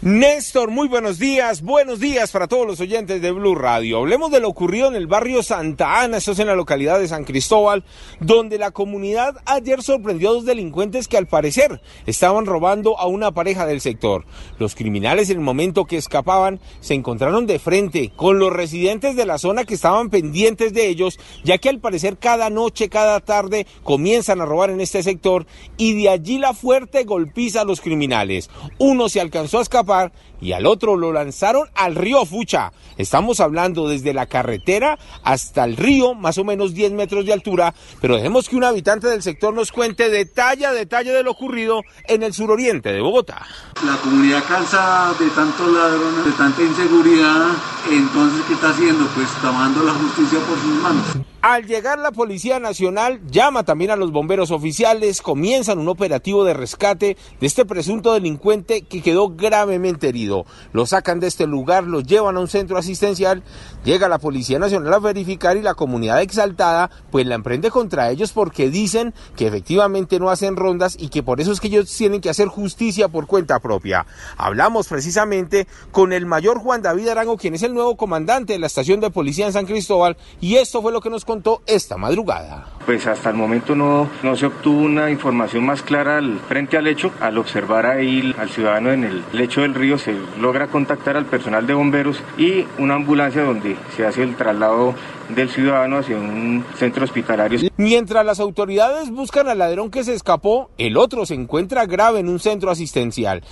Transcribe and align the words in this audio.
Néstor, 0.00 0.70
muy 0.70 0.86
buenos 0.86 1.18
días, 1.18 1.60
buenos 1.60 1.98
días 1.98 2.30
para 2.30 2.46
todos 2.46 2.64
los 2.64 2.78
oyentes 2.78 3.20
de 3.20 3.32
Blue 3.32 3.56
Radio. 3.56 3.98
Hablemos 3.98 4.30
de 4.30 4.38
lo 4.38 4.48
ocurrido 4.48 4.86
en 4.86 4.94
el 4.94 5.08
barrio 5.08 5.42
Santa 5.42 6.00
Ana, 6.00 6.18
eso 6.18 6.30
es 6.30 6.38
en 6.38 6.46
la 6.46 6.54
localidad 6.54 7.00
de 7.00 7.08
San 7.08 7.24
Cristóbal, 7.24 7.82
donde 8.20 8.58
la 8.58 8.70
comunidad 8.70 9.38
ayer 9.44 9.82
sorprendió 9.82 10.28
a 10.28 10.32
dos 10.34 10.44
delincuentes 10.44 11.08
que 11.08 11.16
al 11.16 11.26
parecer 11.26 11.80
estaban 12.06 12.46
robando 12.46 12.96
a 12.96 13.06
una 13.06 13.32
pareja 13.32 13.66
del 13.66 13.80
sector. 13.80 14.24
Los 14.60 14.76
criminales 14.76 15.30
en 15.30 15.38
el 15.38 15.42
momento 15.42 15.84
que 15.84 15.96
escapaban 15.96 16.60
se 16.78 16.94
encontraron 16.94 17.48
de 17.48 17.58
frente 17.58 18.12
con 18.14 18.38
los 18.38 18.52
residentes 18.52 19.16
de 19.16 19.26
la 19.26 19.38
zona 19.38 19.64
que 19.64 19.74
estaban 19.74 20.10
pendientes 20.10 20.72
de 20.74 20.86
ellos, 20.86 21.18
ya 21.42 21.58
que 21.58 21.70
al 21.70 21.80
parecer 21.80 22.18
cada 22.18 22.50
noche, 22.50 22.88
cada 22.88 23.18
tarde 23.18 23.66
comienzan 23.82 24.40
a 24.40 24.46
robar 24.46 24.70
en 24.70 24.80
este 24.80 25.02
sector 25.02 25.44
y 25.76 26.00
de 26.00 26.08
allí 26.08 26.38
la 26.38 26.54
fuerte 26.54 27.02
golpiza 27.02 27.62
a 27.62 27.64
los 27.64 27.80
criminales. 27.80 28.48
Uno 28.78 29.08
se 29.08 29.20
alcanzó 29.20 29.58
a 29.58 29.62
escapar 29.62 29.87
y 30.40 30.52
al 30.52 30.66
otro 30.66 30.96
lo 30.96 31.12
lanzaron 31.12 31.68
al 31.74 31.94
río 31.94 32.24
Fucha. 32.24 32.72
Estamos 32.96 33.40
hablando 33.40 33.88
desde 33.88 34.12
la 34.12 34.26
carretera 34.26 34.98
hasta 35.22 35.64
el 35.64 35.76
río, 35.76 36.14
más 36.14 36.38
o 36.38 36.44
menos 36.44 36.74
10 36.74 36.92
metros 36.92 37.26
de 37.26 37.32
altura, 37.32 37.74
pero 38.00 38.16
dejemos 38.16 38.48
que 38.48 38.56
un 38.56 38.64
habitante 38.64 39.08
del 39.08 39.22
sector 39.22 39.54
nos 39.54 39.72
cuente 39.72 40.10
detalle 40.10 40.66
a 40.66 40.72
detalle 40.72 41.12
de 41.12 41.22
lo 41.22 41.30
ocurrido 41.30 41.82
en 42.06 42.22
el 42.22 42.34
suroriente 42.34 42.92
de 42.92 43.00
Bogotá. 43.00 43.46
La 43.84 43.96
comunidad 43.96 44.44
cansa 44.46 45.14
de 45.18 45.28
tantos 45.30 45.72
ladrones, 45.72 46.24
de 46.24 46.32
tanta 46.32 46.62
inseguridad, 46.62 47.48
entonces 47.90 48.44
¿qué 48.46 48.54
está 48.54 48.70
haciendo? 48.70 49.06
Pues 49.14 49.28
tomando 49.40 49.82
la 49.84 49.92
justicia 49.92 50.38
por 50.40 50.58
sus 50.58 50.82
manos. 50.82 51.04
Al 51.40 51.66
llegar 51.66 52.00
la 52.00 52.10
Policía 52.10 52.58
Nacional, 52.58 53.20
llama 53.30 53.62
también 53.62 53.92
a 53.92 53.96
los 53.96 54.10
bomberos 54.10 54.50
oficiales, 54.50 55.22
comienzan 55.22 55.78
un 55.78 55.88
operativo 55.88 56.44
de 56.44 56.52
rescate 56.52 57.16
de 57.40 57.46
este 57.46 57.64
presunto 57.64 58.12
delincuente 58.12 58.82
que 58.82 59.02
quedó 59.02 59.28
gravemente 59.28 59.77
herido. 59.84 60.46
Lo 60.72 60.86
sacan 60.86 61.20
de 61.20 61.26
este 61.26 61.46
lugar, 61.46 61.84
lo 61.84 62.00
llevan 62.00 62.36
a 62.36 62.40
un 62.40 62.48
centro 62.48 62.78
asistencial, 62.78 63.42
llega 63.84 64.08
la 64.08 64.18
Policía 64.18 64.58
Nacional 64.58 64.92
a 64.94 64.98
verificar 64.98 65.56
y 65.56 65.62
la 65.62 65.74
comunidad 65.74 66.20
exaltada 66.20 66.90
pues 67.10 67.26
la 67.26 67.34
emprende 67.34 67.70
contra 67.70 68.10
ellos 68.10 68.32
porque 68.32 68.70
dicen 68.70 69.14
que 69.36 69.46
efectivamente 69.46 70.18
no 70.18 70.30
hacen 70.30 70.56
rondas 70.56 70.96
y 70.98 71.08
que 71.08 71.22
por 71.22 71.40
eso 71.40 71.52
es 71.52 71.60
que 71.60 71.68
ellos 71.68 71.94
tienen 71.96 72.20
que 72.20 72.30
hacer 72.30 72.48
justicia 72.48 73.08
por 73.08 73.26
cuenta 73.26 73.60
propia. 73.60 74.06
Hablamos 74.36 74.88
precisamente 74.88 75.66
con 75.90 76.12
el 76.12 76.26
mayor 76.26 76.58
Juan 76.58 76.82
David 76.82 77.08
Arango, 77.08 77.36
quien 77.36 77.54
es 77.54 77.62
el 77.62 77.74
nuevo 77.74 77.96
comandante 77.96 78.54
de 78.54 78.58
la 78.58 78.66
estación 78.66 79.00
de 79.00 79.10
policía 79.10 79.46
en 79.46 79.52
San 79.52 79.66
Cristóbal 79.66 80.16
y 80.40 80.56
esto 80.56 80.82
fue 80.82 80.92
lo 80.92 81.00
que 81.00 81.10
nos 81.10 81.24
contó 81.24 81.62
esta 81.66 81.96
madrugada. 81.96 82.66
Pues 82.84 83.06
hasta 83.06 83.30
el 83.30 83.36
momento 83.36 83.74
no, 83.74 84.08
no 84.22 84.36
se 84.36 84.46
obtuvo 84.46 84.82
una 84.82 85.10
información 85.10 85.64
más 85.64 85.82
clara 85.82 86.20
frente 86.48 86.76
al 86.76 86.86
hecho. 86.86 87.10
Al 87.20 87.38
observar 87.38 87.86
ahí 87.86 88.34
al 88.38 88.48
ciudadano 88.50 88.92
en 88.92 89.04
el 89.04 89.24
lecho 89.32 89.60
del 89.68 89.74
río 89.74 89.98
se 89.98 90.14
logra 90.40 90.68
contactar 90.68 91.16
al 91.16 91.26
personal 91.26 91.66
de 91.66 91.74
bomberos 91.74 92.20
y 92.36 92.64
una 92.78 92.94
ambulancia 92.94 93.42
donde 93.42 93.76
se 93.96 94.06
hace 94.06 94.22
el 94.22 94.34
traslado 94.36 94.94
del 95.28 95.50
ciudadano 95.50 95.98
hacia 95.98 96.16
un 96.16 96.64
centro 96.76 97.04
hospitalario. 97.04 97.60
Mientras 97.76 98.24
las 98.24 98.40
autoridades 98.40 99.10
buscan 99.10 99.48
al 99.48 99.58
ladrón 99.58 99.90
que 99.90 100.04
se 100.04 100.14
escapó, 100.14 100.70
el 100.78 100.96
otro 100.96 101.26
se 101.26 101.34
encuentra 101.34 101.86
grave 101.86 102.20
en 102.20 102.28
un 102.28 102.40
centro 102.40 102.70
asistencial. 102.70 103.42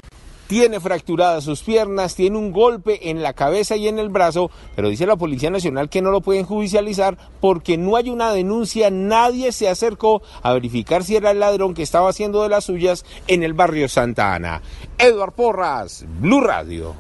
Tiene 0.47 0.79
fracturadas 0.79 1.45
sus 1.45 1.62
piernas, 1.62 2.15
tiene 2.15 2.39
un 2.39 2.53
golpe 2.53 3.11
en 3.11 3.23
la 3.23 3.33
cabeza 3.33 3.77
y 3.77 3.89
en 3.89 3.99
el 3.99 4.11
brazo, 4.11 4.51
pero 4.77 4.89
dice 4.89 5.07
la 5.07 5.17
Policía 5.17 5.51
Nacional 5.51 5.89
que 5.89 6.03
no 6.03 6.11
lo 6.11 6.21
pueden 6.21 6.45
judicializar 6.45 7.19
porque 7.41 7.77
no 7.77 7.97
hay 7.97 8.11
una 8.11 8.33
denuncia, 8.33 8.91
nadie 8.91 9.51
se 9.51 9.69
acercó 9.69 10.23
a 10.43 10.53
verificar 10.53 11.03
si 11.03 11.17
era 11.17 11.33
el 11.33 11.41
ladrón 11.41 11.75
que 11.75 11.83
estaba 11.83 12.11
haciendo 12.11 12.43
de 12.43 12.49
las 12.49 12.65
suyas 12.65 13.05
en 13.27 13.43
el 13.43 13.55
barrio 13.55 13.89
Santa 13.89 14.35
Ana. 14.35 14.62
Eduard 14.99 15.33
Porras, 15.33 16.05
Blue 16.21 16.41
Radio. 16.41 16.95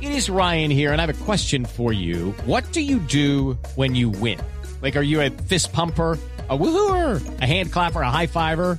It 0.00 0.10
is 0.10 0.28
Ryan 0.28 0.70
here 0.70 0.92
and 0.92 1.00
I 1.00 1.06
have 1.06 1.10
a 1.10 1.24
question 1.24 1.64
for 1.64 1.92
you. 1.92 2.32
What 2.46 2.64
do 2.72 2.80
you 2.80 2.98
do 2.98 3.58
when 3.74 3.96
you 3.96 4.10
win? 4.10 4.38
Like 4.80 4.96
are 4.96 5.04
you 5.04 5.20
a 5.20 5.30
fist 5.30 5.72
pumper? 5.72 6.16
a 6.50 6.56
woohooer, 6.56 7.40
a 7.40 7.46
hand 7.46 7.72
clapper, 7.72 8.00
a 8.00 8.10
high 8.10 8.26
fiver. 8.26 8.78